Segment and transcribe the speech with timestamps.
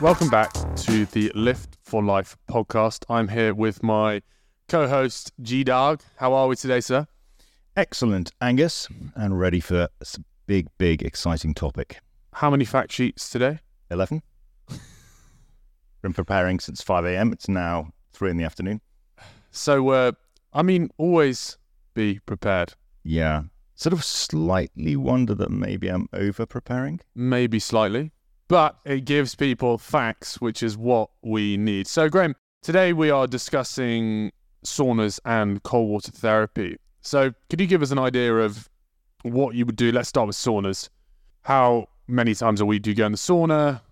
[0.00, 3.04] Welcome back to the Lift for Life podcast.
[3.10, 4.22] I'm here with my
[4.68, 6.02] co host, G Dog.
[6.18, 7.08] How are we today, sir?
[7.76, 10.06] Excellent, Angus, and ready for a
[10.46, 11.98] big, big, exciting topic.
[12.34, 13.58] How many fact sheets today?
[13.90, 14.22] 11.
[16.02, 17.32] Been preparing since 5 a.m.
[17.32, 18.80] It's now 3 in the afternoon.
[19.50, 20.12] So, uh,
[20.52, 21.58] I mean, always
[21.94, 22.74] be prepared.
[23.02, 23.42] Yeah.
[23.74, 27.00] Sort of slightly wonder that maybe I'm over preparing.
[27.16, 28.12] Maybe slightly,
[28.48, 31.86] but it gives people facts, which is what we need.
[31.86, 34.32] So, Graham, today we are discussing
[34.64, 36.78] saunas and cold water therapy.
[37.02, 38.68] So, could you give us an idea of
[39.22, 39.92] what you would do?
[39.92, 40.88] Let's start with saunas.
[41.42, 43.82] How many times a week do you go in the sauna?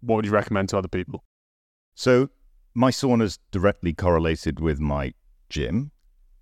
[0.00, 1.24] What would you recommend to other people?
[1.94, 2.30] So,
[2.74, 5.14] my sauna's directly correlated with my
[5.48, 5.90] gym.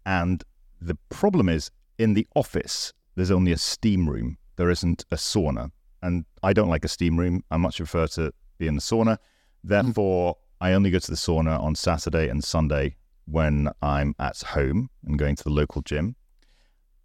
[0.04, 0.45] And
[0.80, 5.71] the problem is in the office, there's only a steam room, there isn't a sauna.
[6.05, 7.43] And I don't like a steam room.
[7.51, 9.15] I much prefer to be in the sauna.
[9.15, 9.69] Mm-hmm.
[9.69, 14.91] Therefore, I only go to the sauna on Saturday and Sunday when I'm at home
[15.07, 16.16] and going to the local gym.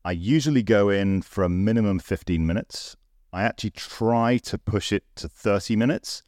[0.04, 2.98] I usually go in for a minimum 15 minutes.
[3.32, 6.24] I actually try to push it to 30 minutes.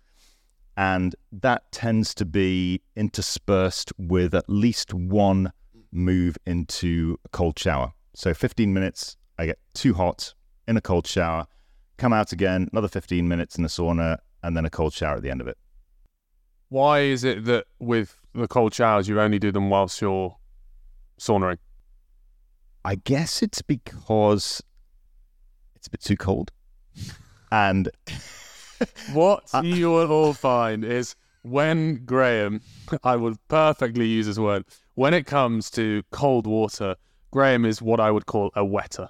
[0.77, 5.51] And that tends to be interspersed with at least one
[5.91, 7.91] move into a cold shower.
[8.13, 10.33] So 15 minutes, I get too hot
[10.69, 11.47] in a cold shower,
[12.01, 15.21] come out again, another 15 minutes in the sauna, and then a cold shower at
[15.21, 15.57] the end of it.
[16.69, 20.35] Why is it that with the cold showers you only do them whilst you're
[21.19, 21.59] saunaing?
[22.83, 24.63] I guess it's because
[25.75, 26.51] it's a bit too cold.
[27.53, 27.89] And
[29.11, 32.61] What Uh, you will all find is when Graham,
[33.03, 34.63] I would perfectly use this word,
[34.95, 36.95] when it comes to cold water,
[37.29, 39.09] Graham is what I would call a wetter.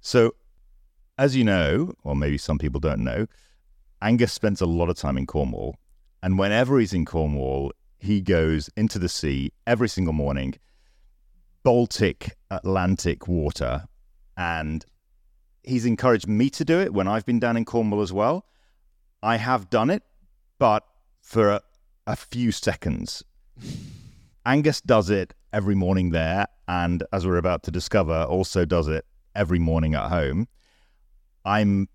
[0.00, 0.34] so,
[1.18, 3.26] as you know, or maybe some people don't know,
[4.02, 5.76] Angus spends a lot of time in Cornwall.
[6.22, 10.54] And whenever he's in Cornwall, he goes into the sea every single morning,
[11.62, 13.84] Baltic, Atlantic water.
[14.36, 14.84] And
[15.62, 18.46] he's encouraged me to do it when I've been down in Cornwall as well.
[19.22, 20.02] I have done it,
[20.58, 20.84] but
[21.22, 21.60] for a,
[22.06, 23.22] a few seconds.
[24.44, 29.06] Angus does it every morning there, and as we're about to discover, also does it
[29.34, 30.48] every morning at home.
[31.44, 31.88] I'm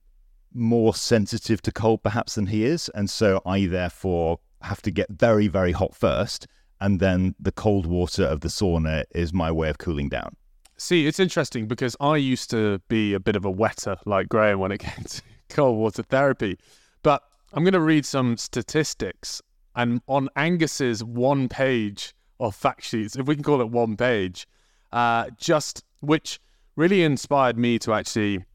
[0.53, 5.09] more sensitive to cold perhaps than he is, and so I therefore have to get
[5.09, 6.47] very, very hot first,
[6.81, 10.35] and then the cold water of the sauna is my way of cooling down.
[10.77, 14.59] See, it's interesting because I used to be a bit of a wetter like Graham
[14.59, 16.57] when it came to cold water therapy.
[17.03, 17.23] But
[17.53, 19.41] I'm going to read some statistics.
[19.75, 24.47] And on Angus's one page of fact sheets, if we can call it one page,
[24.91, 26.39] uh, just which
[26.75, 28.45] really inspired me to actually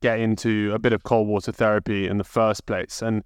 [0.00, 3.02] get into a bit of cold water therapy in the first place.
[3.02, 3.24] And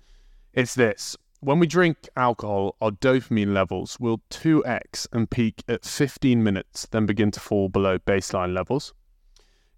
[0.52, 6.42] it's this when we drink alcohol, our dopamine levels will 2x and peak at 15
[6.42, 8.92] minutes, then begin to fall below baseline levels.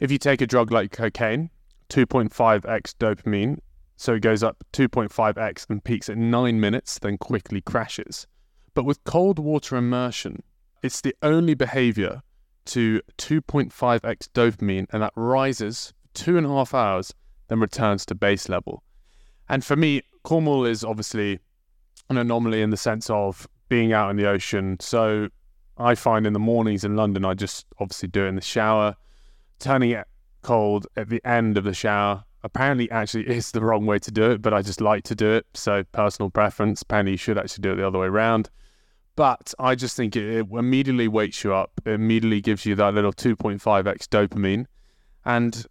[0.00, 1.50] If you take a drug like cocaine,
[1.88, 3.58] 2.5x dopamine,
[3.96, 8.26] so it goes up 2.5x and peaks at 9 minutes, then quickly crashes.
[8.74, 10.42] But with cold water immersion,
[10.82, 12.22] it's the only behavior
[12.64, 17.12] to 2.5x dopamine, and that rises two and a half hours,
[17.48, 18.82] then returns to base level.
[19.48, 21.40] And for me, Cornwall is obviously
[22.08, 24.78] an anomaly in the sense of being out in the ocean.
[24.80, 25.28] So
[25.78, 28.96] I find in the mornings in London, I just obviously do it in the shower,
[29.58, 30.06] turning it
[30.42, 32.24] cold at the end of the shower.
[32.44, 35.30] Apparently, actually is the wrong way to do it, but I just like to do
[35.32, 35.46] it.
[35.54, 36.82] So personal preference.
[36.82, 38.50] Apparently, you should actually do it the other way around.
[39.14, 41.70] But I just think it, it immediately wakes you up.
[41.84, 44.66] It immediately gives you that little 2.5x dopamine,
[45.24, 45.66] and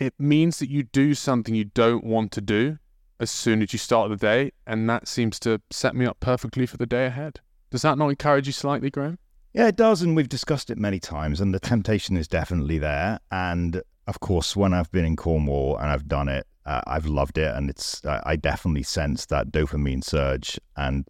[0.00, 2.78] it means that you do something you don't want to do
[3.20, 6.64] as soon as you start the day, and that seems to set me up perfectly
[6.64, 7.38] for the day ahead.
[7.70, 9.18] Does that not encourage you slightly, Graham?
[9.52, 13.20] Yeah, it does, and we've discussed it many times, and the temptation is definitely there.
[13.30, 17.36] And of course, when I've been in Cornwall and I've done it, uh, I've loved
[17.36, 21.06] it, and it's I I definitely sense that dopamine surge, and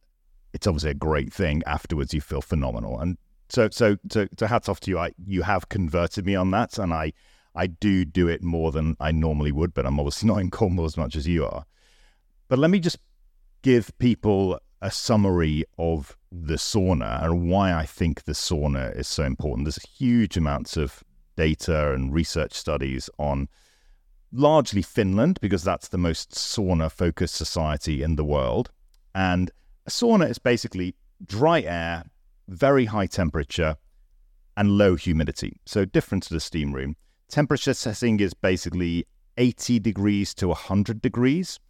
[0.53, 1.63] it's obviously a great thing.
[1.67, 4.99] Afterwards, you feel phenomenal, and so so to, to hats off to you.
[4.99, 7.13] I you have converted me on that, and I
[7.55, 10.87] I do do it more than I normally would, but I'm obviously not in Cornwall
[10.87, 11.65] as much as you are.
[12.49, 12.99] But let me just
[13.63, 19.25] give people a summary of the sauna and why I think the sauna is so
[19.25, 19.67] important.
[19.67, 21.05] There's huge amounts of
[21.37, 23.49] data and research studies on
[24.33, 28.71] largely Finland, because that's the most sauna focused society in the world.
[29.15, 29.51] And
[29.87, 30.95] a sauna is basically
[31.25, 32.05] dry air,
[32.49, 33.77] very high temperature,
[34.57, 35.61] and low humidity.
[35.67, 36.97] So, different to the steam room.
[37.31, 39.07] Temperature setting is basically
[39.37, 41.61] 80 degrees to 100 degrees.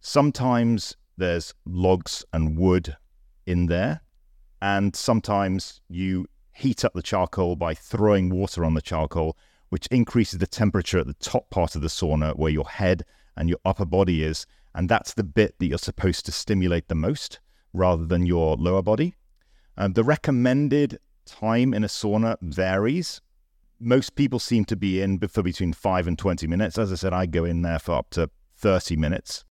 [0.00, 2.96] Sometimes there's logs and wood
[3.44, 4.02] in there.
[4.62, 9.36] And sometimes you heat up the charcoal by throwing water on the charcoal,
[9.70, 13.04] which increases the temperature at the top part of the sauna where your head
[13.36, 14.46] and your upper body is.
[14.76, 17.40] And that's the bit that you're supposed to stimulate the most
[17.72, 19.16] rather than your lower body.
[19.76, 23.20] Um, the recommended time in a sauna varies.
[23.80, 26.76] Most people seem to be in for between 5 and 20 minutes.
[26.76, 29.44] As I said, I go in there for up to 30 minutes.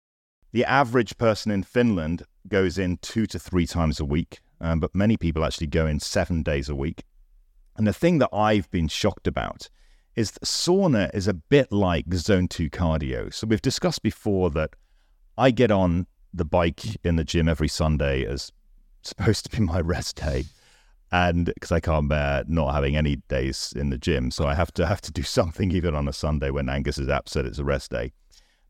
[0.53, 4.95] The average person in Finland goes in two to three times a week, um, but
[4.95, 7.05] many people actually go in seven days a week.
[7.77, 9.69] And the thing that I've been shocked about
[10.15, 13.33] is that sauna is a bit like zone two cardio.
[13.33, 14.71] So we've discussed before that
[15.37, 18.53] I get on the bike in the gym every Sunday as
[19.03, 20.45] supposed to be my rest day.
[21.11, 24.73] And because I can't bear not having any days in the gym, so I have
[24.75, 27.65] to have to do something even on a Sunday when Angus is said it's a
[27.65, 28.13] rest day.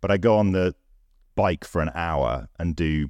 [0.01, 0.75] But I go on the
[1.35, 3.09] bike for an hour and do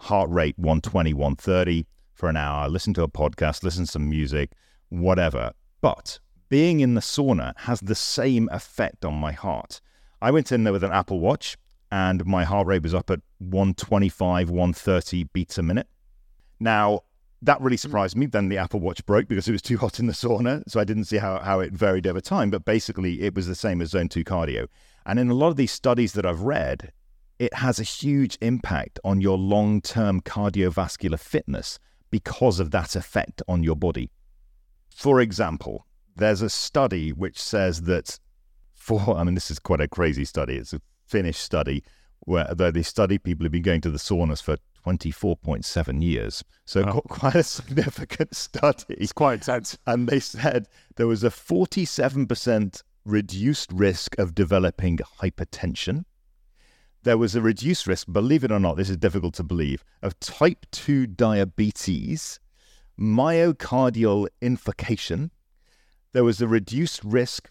[0.00, 4.52] heart rate 120, 130 for an hour, listen to a podcast, listen to some music,
[4.88, 5.52] whatever.
[5.80, 6.18] But
[6.48, 9.80] being in the sauna has the same effect on my heart.
[10.20, 11.56] I went in there with an Apple Watch
[11.90, 15.88] and my heart rate was up at 125, 130 beats a minute.
[16.58, 17.02] Now,
[17.42, 17.80] that really mm.
[17.80, 18.26] surprised me.
[18.26, 20.62] Then the Apple Watch broke because it was too hot in the sauna.
[20.68, 22.50] So I didn't see how, how it varied over time.
[22.50, 24.68] But basically, it was the same as zone two cardio.
[25.04, 26.92] And in a lot of these studies that I've read,
[27.38, 31.78] it has a huge impact on your long term cardiovascular fitness
[32.10, 34.10] because of that effect on your body.
[34.94, 38.18] For example, there's a study which says that
[38.74, 41.82] for, I mean, this is quite a crazy study, it's a Finnish study
[42.20, 44.56] where they study people who've been going to the saunas for
[44.86, 46.44] 24.7 years.
[46.64, 47.00] So oh.
[47.08, 48.94] quite a significant study.
[48.94, 49.78] It's quite intense.
[49.86, 56.04] And they said there was a 47% reduced risk of developing hypertension
[57.04, 60.18] there was a reduced risk, believe it or not, this is difficult to believe, of
[60.20, 62.38] type 2 diabetes,
[62.98, 65.30] myocardial infarction.
[66.12, 67.50] There was a reduced risk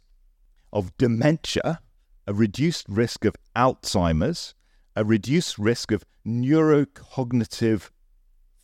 [0.72, 1.82] of dementia,
[2.28, 4.56] a reduced risk of Alzheimer's,
[4.96, 7.90] a reduced risk of neurocognitive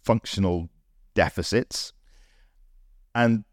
[0.03, 0.69] functional
[1.13, 1.93] deficits.
[3.15, 3.43] And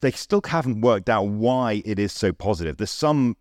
[0.00, 2.76] they still haven't worked out why it is so positive.
[2.76, 3.36] There's some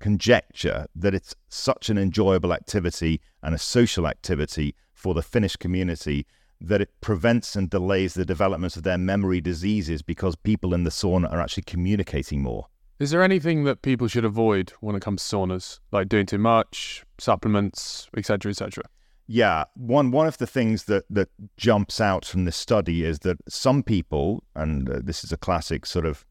[0.00, 6.26] conjecture that it's such an enjoyable activity and a social activity for the Finnish community
[6.60, 10.90] that it prevents and delays the development of their memory diseases because people in the
[10.90, 12.66] sauna are actually communicating more.
[12.98, 16.38] Is there anything that people should avoid when it comes to saunas, like doing too
[16.38, 18.84] much, supplements, etc., etc.?
[19.26, 23.38] Yeah, one one of the things that that jumps out from this study is that
[23.48, 26.26] some people, and uh, this is a classic sort of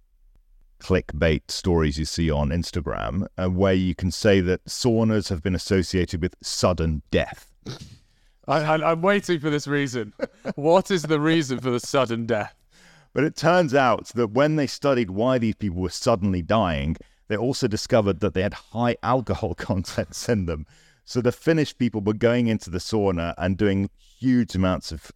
[0.79, 5.55] clickbait stories you see on Instagram, uh, where you can say that saunas have been
[5.55, 7.51] associated with sudden death.
[8.47, 10.13] I, am waiting for this reason.
[10.55, 12.53] what is the reason for the sudden death?
[13.13, 16.97] But it turns out that when they studied why these people were suddenly dying,
[17.27, 20.65] they also discovered that they had high alcohol contents in them.
[21.05, 23.89] So the Finnish people were going into the sauna and doing
[24.19, 25.11] huge amounts of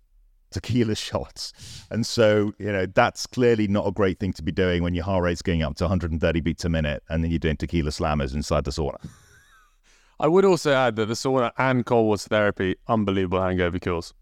[0.51, 1.53] tequila shots.
[1.89, 5.05] And so, you know, that's clearly not a great thing to be doing when your
[5.05, 8.33] heart rate's going up to 130 beats a minute and then you're doing tequila slammers
[8.33, 8.97] inside the sauna.
[10.19, 14.13] I would also add that the sauna and cold water therapy, unbelievable hangover cures.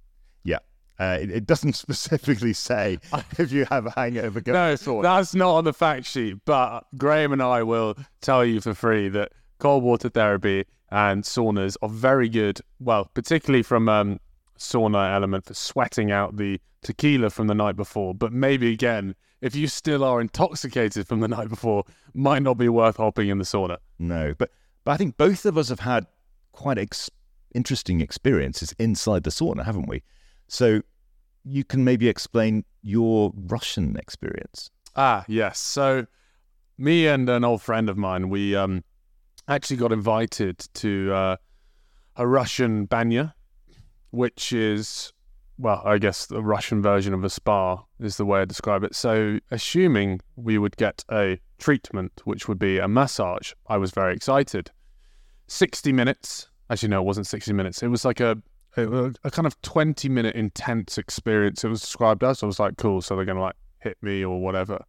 [0.43, 0.59] Yeah.
[0.99, 2.99] Uh, it, it, doesn't specifically say
[3.39, 4.41] if you have a hangover.
[4.41, 6.37] Go no, that's not on the fact sheet.
[6.45, 11.77] But Graham and I will tell you for free that cold water therapy and saunas
[11.81, 12.59] are very good.
[12.79, 14.19] Well, particularly from um,
[14.57, 18.13] sauna element for sweating out the tequila from the night before.
[18.13, 22.69] But maybe again, if you still are intoxicated from the night before, might not be
[22.69, 23.77] worth hopping in the sauna.
[23.99, 24.51] No, but
[24.83, 26.05] but I think both of us have had
[26.51, 27.09] quite ex-
[27.53, 30.03] interesting experiences inside the sauna, haven't we?
[30.47, 30.81] So
[31.43, 34.69] you can maybe explain your Russian experience.
[34.95, 35.59] Ah, yes.
[35.59, 36.05] So
[36.77, 38.83] me and an old friend of mine, we um,
[39.47, 41.35] actually got invited to uh,
[42.15, 43.35] a Russian banya
[44.15, 45.11] which is,
[45.57, 48.95] well, I guess the Russian version of a spa is the way I describe it.
[48.95, 54.15] So, assuming we would get a treatment, which would be a massage, I was very
[54.15, 54.71] excited.
[55.47, 56.49] 60 minutes.
[56.69, 57.83] Actually, no, it wasn't 60 minutes.
[57.83, 58.37] It was like a,
[58.77, 61.63] a, kind of 20 minute intense experience.
[61.63, 62.41] It was described as.
[62.41, 63.01] I was like, cool.
[63.01, 64.83] So they're going to like hit me or whatever.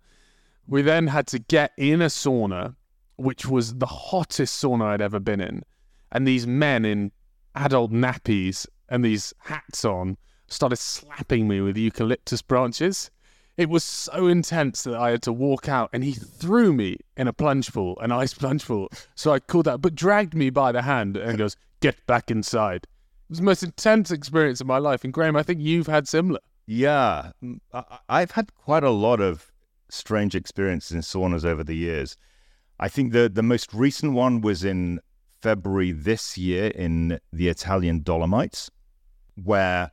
[0.68, 2.75] We then had to get in a sauna,
[3.16, 5.62] which was the hottest sauna I'd ever been in.
[6.12, 7.12] And these men in
[7.54, 10.16] adult nappies and these hats on
[10.49, 13.11] started slapping me with eucalyptus branches.
[13.56, 17.26] It was so intense that I had to walk out and he threw me in
[17.26, 18.88] a plunge pool, an ice plunge pool.
[19.14, 22.85] So I called out, but dragged me by the hand and goes, Get back inside.
[22.85, 25.04] It was the most intense experience of my life.
[25.04, 26.40] And Graham, I think you've had similar.
[26.66, 27.61] Yeah, mm,
[28.08, 29.52] I, have had quite a lot of
[29.88, 32.16] strange experiences in saunas over the years.
[32.78, 35.00] I think the the most recent one was in
[35.40, 38.71] February this year in the Italian Dolomites,
[39.35, 39.92] where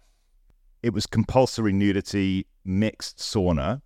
[0.82, 3.82] it was compulsory nudity mixed sauna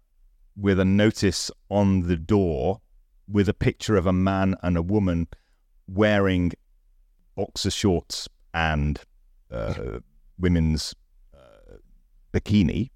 [0.56, 2.82] with a notice on the door
[3.27, 5.27] with a picture of a man and a woman
[5.88, 6.51] wearing
[7.36, 9.01] boxer shorts and
[9.51, 10.00] uh,
[10.39, 10.96] women's
[11.36, 11.75] uh,
[12.34, 12.89] bikini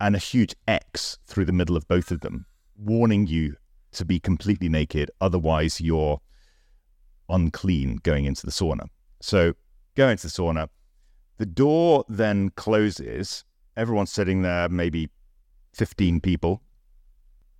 [0.00, 2.46] and a huge X through the middle of both of them,
[2.76, 3.56] warning you
[3.92, 5.10] to be completely naked.
[5.20, 6.20] Otherwise, you're
[7.28, 8.86] unclean going into the sauna.
[9.20, 9.54] So
[9.94, 10.68] go into the sauna.
[11.38, 13.44] The door then closes.
[13.76, 15.08] Everyone's sitting there, maybe
[15.74, 16.62] 15 people.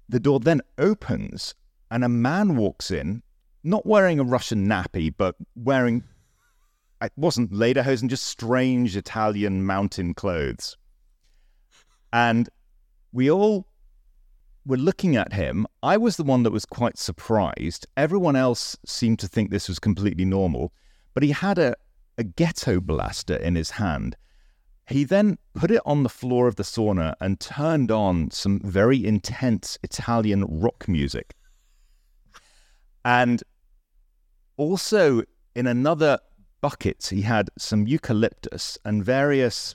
[0.08, 1.54] The door then opens,
[1.90, 3.22] and a man walks in,
[3.62, 6.02] not wearing a Russian nappy, but wearing,
[7.00, 10.76] it wasn't lederhosen, just strange Italian mountain clothes.
[12.12, 12.48] And
[13.12, 13.66] we all
[14.70, 15.66] were looking at him.
[15.82, 17.86] I was the one that was quite surprised.
[17.96, 20.72] Everyone else seemed to think this was completely normal,
[21.12, 21.74] but he had a,
[22.16, 24.16] a ghetto blaster in his hand.
[24.86, 29.04] He then put it on the floor of the sauna and turned on some very
[29.04, 31.34] intense Italian rock music.
[33.04, 33.42] And
[34.56, 35.22] also
[35.56, 36.18] in another
[36.60, 39.74] bucket, he had some eucalyptus and various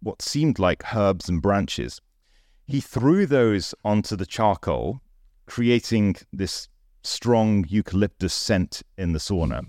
[0.00, 2.00] what seemed like herbs and branches.
[2.66, 5.00] He threw those onto the charcoal,
[5.46, 6.68] creating this
[7.02, 9.66] strong eucalyptus scent in the sauna.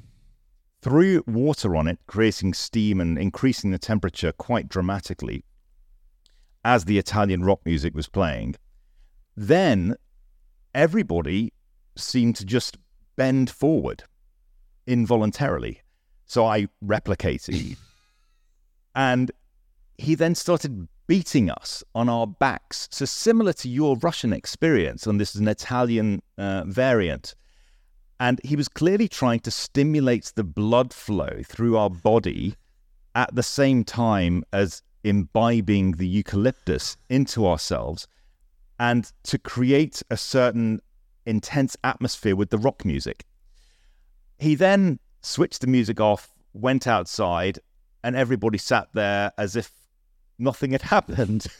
[0.81, 5.43] Threw water on it, creating steam and increasing the temperature quite dramatically
[6.65, 8.55] as the Italian rock music was playing.
[9.35, 9.95] Then
[10.73, 11.53] everybody
[11.95, 12.77] seemed to just
[13.15, 14.03] bend forward
[14.87, 15.81] involuntarily.
[16.25, 17.77] So I replicated.
[18.95, 19.31] and
[19.97, 22.87] he then started beating us on our backs.
[22.91, 27.33] So, similar to your Russian experience, and this is an Italian uh, variant.
[28.19, 32.55] And he was clearly trying to stimulate the blood flow through our body
[33.15, 38.07] at the same time as imbibing the eucalyptus into ourselves
[38.79, 40.81] and to create a certain
[41.25, 43.25] intense atmosphere with the rock music.
[44.39, 47.59] He then switched the music off, went outside,
[48.03, 49.71] and everybody sat there as if
[50.39, 51.47] nothing had happened.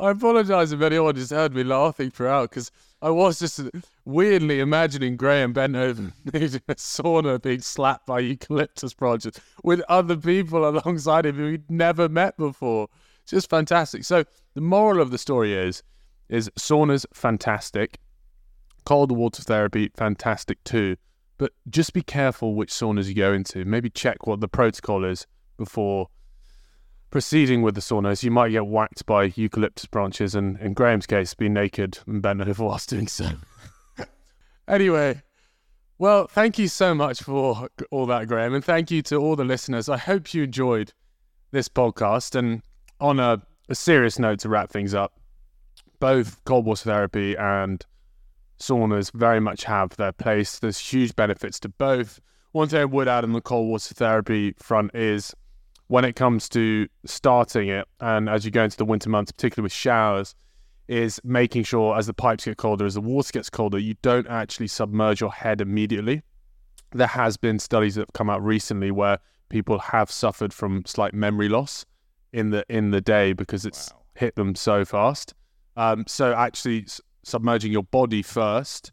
[0.00, 3.60] I apologise if anyone just heard me laughing throughout because I was just
[4.04, 10.68] weirdly imagining Graham bent in a sauna being slapped by eucalyptus branches with other people
[10.68, 12.88] alongside him who he'd never met before.
[13.22, 14.04] It's Just fantastic.
[14.04, 15.82] So the moral of the story is
[16.28, 17.98] is saunas fantastic,
[18.84, 20.96] cold water therapy fantastic too,
[21.38, 23.64] but just be careful which saunas you go into.
[23.64, 25.26] Maybe check what the protocol is
[25.56, 26.08] before
[27.10, 31.32] proceeding with the saunas, you might get whacked by eucalyptus branches, and in Graham's case,
[31.34, 33.30] be naked and bent over whilst doing so.
[34.68, 35.22] anyway,
[35.98, 39.44] well, thank you so much for all that, Graham, and thank you to all the
[39.44, 39.88] listeners.
[39.88, 40.92] I hope you enjoyed
[41.52, 42.34] this podcast.
[42.34, 42.62] And
[43.00, 45.12] on a, a serious note to wrap things up,
[46.00, 47.86] both cold water therapy and
[48.58, 50.58] saunas very much have their place.
[50.58, 52.20] There's huge benefits to both.
[52.52, 55.32] One thing I would add on the cold water therapy front is
[55.88, 59.64] when it comes to starting it, and as you go into the winter months, particularly
[59.64, 60.34] with showers,
[60.88, 64.26] is making sure as the pipes get colder, as the water gets colder, you don't
[64.28, 66.22] actually submerge your head immediately.
[66.92, 71.14] There has been studies that have come out recently where people have suffered from slight
[71.14, 71.84] memory loss
[72.32, 74.00] in the in the day because it's wow.
[74.14, 75.34] hit them so fast.
[75.76, 78.92] Um, so actually s- submerging your body first,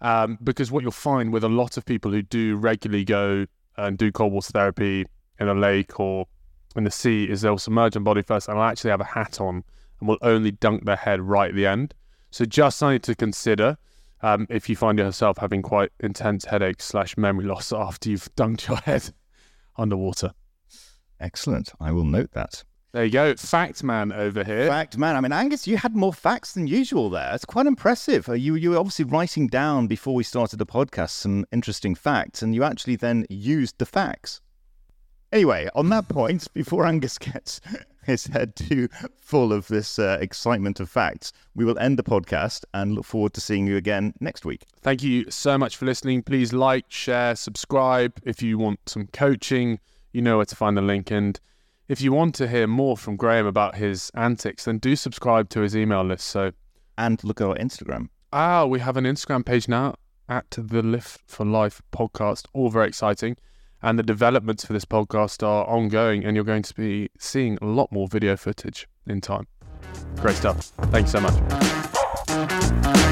[0.00, 3.98] um, because what you'll find with a lot of people who do regularly go and
[3.98, 5.06] do cold water therapy
[5.38, 6.26] in a lake or
[6.76, 9.40] in the sea is they'll submerge their body first and will actually have a hat
[9.40, 9.64] on
[10.00, 11.94] and will only dunk their head right at the end.
[12.30, 13.78] So just something to consider
[14.22, 18.68] um, if you find yourself having quite intense headaches slash memory loss after you've dunked
[18.68, 19.10] your head
[19.76, 20.32] underwater.
[21.20, 21.72] Excellent.
[21.80, 22.64] I will note that.
[22.92, 23.34] There you go.
[23.36, 24.68] Fact man over here.
[24.68, 25.16] Fact man.
[25.16, 27.34] I mean, Angus, you had more facts than usual there.
[27.34, 28.28] It's quite impressive.
[28.28, 32.40] Uh, you, you were obviously writing down before we started the podcast some interesting facts,
[32.40, 34.40] and you actually then used the facts.
[35.32, 37.60] Anyway, on that point, before Angus gets
[38.04, 42.64] his head too full of this uh, excitement of facts, we will end the podcast
[42.74, 44.64] and look forward to seeing you again next week.
[44.80, 46.22] Thank you so much for listening.
[46.22, 48.20] Please like, share, subscribe.
[48.24, 49.80] If you want some coaching,
[50.12, 51.10] you know where to find the link.
[51.10, 51.38] And
[51.88, 55.60] if you want to hear more from Graham about his antics, then do subscribe to
[55.60, 56.26] his email list.
[56.28, 56.52] So,
[56.96, 58.08] and look at our Instagram.
[58.32, 59.96] Ah, we have an Instagram page now
[60.28, 62.46] at the Lift for Life podcast.
[62.52, 63.36] All very exciting.
[63.86, 67.66] And the developments for this podcast are ongoing, and you're going to be seeing a
[67.66, 69.46] lot more video footage in time.
[70.16, 70.72] Great stuff.
[70.90, 73.05] Thanks so much.